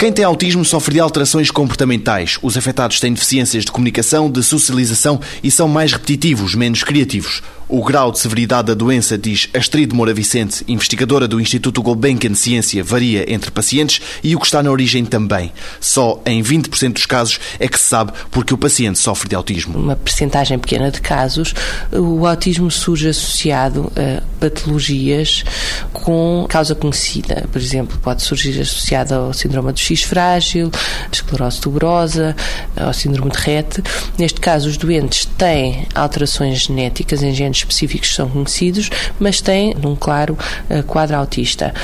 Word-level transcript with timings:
Quem 0.00 0.10
tem 0.10 0.24
autismo 0.24 0.64
sofre 0.64 0.94
de 0.94 1.00
alterações 1.00 1.50
comportamentais. 1.50 2.38
Os 2.40 2.56
afetados 2.56 2.98
têm 2.98 3.12
deficiências 3.12 3.66
de 3.66 3.70
comunicação, 3.70 4.30
de 4.30 4.42
socialização 4.42 5.20
e 5.44 5.50
são 5.50 5.68
mais 5.68 5.92
repetitivos, 5.92 6.54
menos 6.54 6.82
criativos. 6.82 7.42
O 7.72 7.84
grau 7.84 8.10
de 8.10 8.18
severidade 8.18 8.66
da 8.66 8.74
doença, 8.74 9.16
diz 9.16 9.48
Astrid 9.54 9.92
Moura 9.94 10.12
Vicente, 10.12 10.64
investigadora 10.66 11.28
do 11.28 11.40
Instituto 11.40 11.80
Gulbenkian 11.80 12.34
Ciência, 12.34 12.82
varia 12.82 13.32
entre 13.32 13.48
pacientes 13.52 14.02
e 14.24 14.34
o 14.34 14.40
que 14.40 14.46
está 14.46 14.60
na 14.60 14.72
origem 14.72 15.04
também. 15.04 15.52
Só 15.80 16.20
em 16.26 16.42
20% 16.42 16.94
dos 16.94 17.06
casos 17.06 17.38
é 17.60 17.68
que 17.68 17.78
se 17.78 17.84
sabe 17.84 18.12
porque 18.28 18.52
o 18.52 18.58
paciente 18.58 18.98
sofre 18.98 19.28
de 19.28 19.36
autismo. 19.36 19.78
Uma 19.78 19.94
percentagem 19.94 20.58
pequena 20.58 20.90
de 20.90 21.00
casos, 21.00 21.54
o 21.92 22.26
autismo 22.26 22.72
surge 22.72 23.10
associado 23.10 23.92
a 23.94 24.20
patologias 24.40 25.44
com 25.92 26.46
causa 26.48 26.74
conhecida. 26.74 27.46
Por 27.52 27.60
exemplo, 27.60 27.96
pode 28.02 28.22
surgir 28.22 28.60
associado 28.60 29.14
ao 29.14 29.32
síndrome 29.32 29.70
do 29.72 29.78
X 29.78 30.02
frágil, 30.02 30.72
esclerose 31.12 31.60
tuberosa, 31.60 32.34
ao 32.76 32.92
síndrome 32.92 33.30
de 33.30 33.38
Rett. 33.38 33.82
Neste 34.18 34.40
caso, 34.40 34.68
os 34.68 34.76
doentes 34.76 35.24
têm 35.24 35.86
alterações 35.94 36.60
genéticas 36.60 37.22
em 37.22 37.34
genes 37.34 37.58
específicos 37.58 38.10
que 38.10 38.16
são 38.16 38.28
conhecidos, 38.28 38.90
mas 39.18 39.40
têm 39.40 39.74
um 39.84 39.94
claro 39.94 40.36
eh, 40.68 40.82
quadro 40.82 41.16
autista. 41.16 41.74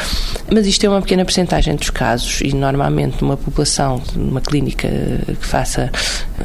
Mas 0.53 0.67
isto 0.67 0.85
é 0.85 0.89
uma 0.89 1.01
pequena 1.01 1.25
percentagem 1.25 1.77
dos 1.77 1.91
casos 1.91 2.41
e 2.41 2.55
normalmente 2.55 3.23
numa 3.23 3.37
população, 3.37 4.03
numa 4.15 4.41
clínica 4.41 4.87
eh, 4.89 5.35
que 5.39 5.47
faça 5.47 5.91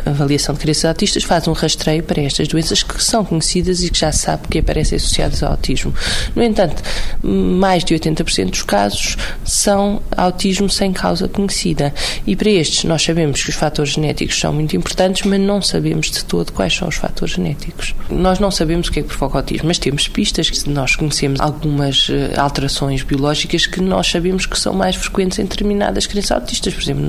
avaliação 0.06 0.54
de 0.54 0.62
crianças 0.62 0.86
autistas, 0.86 1.24
faz 1.24 1.48
um 1.48 1.54
rastreio 1.54 2.04
para 2.04 2.22
estas 2.22 2.48
doenças 2.48 2.84
que 2.84 3.02
são 3.04 3.24
conhecidas 3.24 3.84
e 3.84 3.90
que 3.90 4.00
já 4.00 4.12
se 4.12 4.20
sabe 4.20 4.48
que 4.48 4.60
aparecem 4.60 4.96
associadas 4.96 5.44
ao 5.44 5.52
autismo. 5.52 5.94
No 6.36 6.44
entanto, 6.44 6.82
mais 7.24 7.84
de 7.84 7.94
80% 7.96 8.50
dos 8.50 8.64
casos 8.64 9.18
são 9.44 10.02
autismo 10.16 10.70
sem 10.70 10.94
causa 10.94 11.28
conhecida. 11.28 11.94
E 12.26 12.36
para 12.36 12.50
estes, 12.50 12.84
nós 12.84 13.02
sabemos 13.02 13.44
que 13.44 13.50
os 13.50 13.56
fatores 13.56 13.94
genéticos 13.94 14.40
são 14.40 14.54
muito 14.54 14.76
importantes, 14.76 15.24
mas 15.24 15.40
não 15.40 15.62
sabemos 15.62 16.10
de 16.10 16.24
todo 16.26 16.52
quais 16.52 16.76
são 16.76 16.88
os 16.88 16.96
fatores 16.96 17.36
genéticos. 17.36 17.94
Nós 18.10 18.40
não 18.40 18.52
sabemos 18.52 18.88
o 18.88 18.92
que 18.92 19.00
é 19.00 19.04
que 19.04 19.10
provoca 19.10 19.40
autismo, 19.40 19.68
mas 19.68 19.80
temos 19.80 20.08
pistas 20.08 20.50
que 20.50 20.70
nós 20.70 20.96
conhecemos 20.96 21.40
algumas 21.40 22.08
eh, 22.10 22.34
alterações 22.38 23.04
biológicas 23.04 23.66
que 23.66 23.82
nós 23.82 24.08
sabemos 24.08 24.46
que 24.46 24.58
são 24.58 24.74
mais 24.74 24.96
frequentes 24.96 25.40
em 25.40 25.44
determinadas 25.44 26.06
crianças 26.06 26.32
autistas. 26.32 26.74
Por 26.74 26.82
exemplo, 26.82 27.04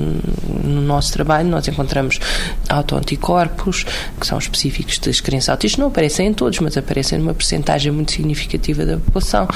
no 0.63 0.81
nosso 0.81 1.13
trabalho, 1.13 1.49
nós 1.49 1.67
encontramos 1.67 2.19
autoanticorpos 2.73 3.85
que 4.19 4.27
são 4.27 4.37
específicos 4.37 4.97
das 4.99 5.19
crianças 5.19 5.49
autistas, 5.49 5.79
não 5.79 5.87
aparecem 5.87 6.27
em 6.27 6.33
todos, 6.33 6.59
mas 6.59 6.77
aparecem 6.77 7.19
numa 7.19 7.33
percentagem 7.33 7.91
muito 7.91 8.11
significativa 8.11 8.85
da 8.85 8.97
população. 8.97 9.47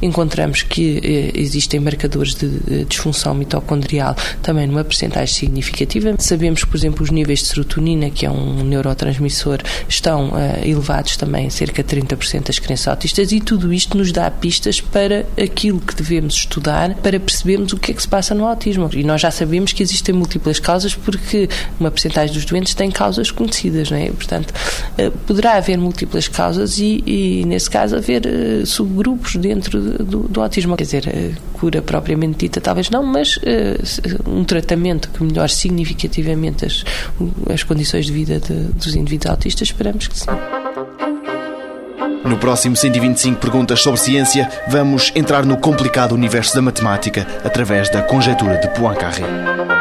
Encontramos 0.00 0.62
que 0.62 0.98
eh, 1.02 1.40
existem 1.40 1.80
marcadores 1.80 2.34
de 2.34 2.84
disfunção 2.84 3.34
mitocondrial 3.34 4.16
também 4.42 4.66
numa 4.66 4.84
percentagem 4.84 5.34
significativa. 5.34 6.14
Sabemos 6.18 6.64
que, 6.64 6.70
por 6.70 6.76
exemplo, 6.76 7.02
os 7.02 7.10
níveis 7.10 7.40
de 7.40 7.46
serotonina, 7.46 8.10
que 8.10 8.26
é 8.26 8.30
um 8.30 8.64
neurotransmissor, 8.64 9.58
estão 9.88 10.30
uh, 10.30 10.64
elevados 10.64 11.16
também 11.16 11.46
em 11.46 11.50
cerca 11.50 11.82
de 11.82 11.96
30% 11.96 12.46
das 12.46 12.58
crianças 12.58 12.88
autistas 12.88 13.32
e 13.32 13.40
tudo 13.40 13.72
isto 13.72 13.96
nos 13.96 14.12
dá 14.12 14.30
pistas 14.30 14.80
para 14.80 15.26
aquilo 15.40 15.80
que 15.80 15.94
devemos 15.94 16.34
estudar 16.34 16.94
para 16.96 17.18
percebermos 17.18 17.72
o 17.72 17.78
que 17.78 17.92
é 17.92 17.94
que 17.94 18.02
se 18.02 18.08
passa 18.08 18.34
no 18.34 18.46
autismo. 18.46 18.88
E 18.92 19.02
nós 19.04 19.20
já 19.20 19.30
sabemos 19.30 19.72
que 19.72 19.82
existem 19.82 20.14
múltiplas 20.14 20.58
causas 20.58 20.94
porque 20.94 21.48
uma 21.78 21.90
percentagem 21.90 22.34
dos 22.34 22.44
doentes 22.44 22.65
tem 22.74 22.90
causas 22.90 23.30
conhecidas, 23.30 23.90
não 23.90 23.98
é? 23.98 24.10
Portanto, 24.10 24.52
uh, 24.98 25.10
poderá 25.26 25.54
haver 25.54 25.78
múltiplas 25.78 26.28
causas 26.28 26.78
e, 26.78 27.02
e 27.06 27.44
nesse 27.46 27.70
caso, 27.70 27.96
haver 27.96 28.22
uh, 28.26 28.66
subgrupos 28.66 29.36
dentro 29.36 29.80
do, 29.80 30.20
do, 30.28 30.40
autismo. 30.40 30.76
Quer 30.76 30.84
dizer, 30.84 31.38
cura 31.52 31.82
propriamente 31.82 32.38
dita, 32.38 32.60
talvez 32.60 32.90
não, 32.90 33.02
mas 33.02 33.38
um 34.26 34.44
tratamento 34.44 35.08
que 35.10 35.22
melhore 35.22 35.52
significativamente 35.52 36.64
as, 36.64 36.84
as 37.52 37.62
condições 37.62 38.06
de 38.06 38.12
vida 38.12 38.38
de, 38.40 38.54
dos 38.54 38.94
indivíduos 38.94 39.30
autistas, 39.30 39.68
esperamos 39.68 40.08
que 40.08 40.18
sim. 40.18 40.26
No 42.26 42.36
próximo 42.38 42.74
125 42.76 43.40
Perguntas 43.40 43.80
sobre 43.80 44.00
Ciência, 44.00 44.50
vamos 44.66 45.12
entrar 45.14 45.46
no 45.46 45.56
complicado 45.56 46.12
universo 46.12 46.56
da 46.56 46.62
matemática 46.62 47.26
através 47.44 47.88
da 47.88 48.02
conjectura 48.02 48.58
de 48.58 48.68
Poincaré. 48.70 49.75